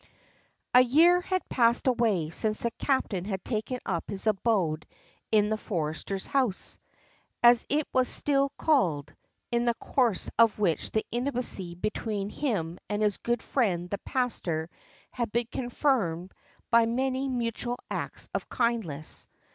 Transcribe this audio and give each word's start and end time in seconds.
A 0.73 0.81
year 0.81 1.21
had 1.21 1.47
passed 1.47 1.85
away 1.85 2.31
since 2.31 2.63
the 2.63 2.71
captain 2.79 3.23
had 3.25 3.45
taken 3.45 3.77
up 3.85 4.09
his 4.09 4.25
abode 4.25 4.87
in 5.31 5.49
the 5.49 5.57
"Forester's 5.57 6.25
House," 6.25 6.79
as 7.43 7.67
it 7.69 7.87
was 7.93 8.07
still 8.07 8.49
called, 8.57 9.13
in 9.51 9.65
the 9.65 9.75
course 9.75 10.31
of 10.39 10.57
which 10.57 10.89
the 10.89 11.05
intimacy 11.11 11.75
between 11.75 12.31
him 12.31 12.79
and 12.89 13.03
his 13.03 13.17
good 13.19 13.43
friend 13.43 13.91
the 13.91 13.99
pastor 13.99 14.71
had 15.11 15.31
been 15.31 15.45
confirmed 15.51 16.31
by 16.71 16.87
many 16.87 17.29
mutual 17.29 17.77
acts 17.91 18.27
of 18.33 18.49
kindness. 18.49 19.27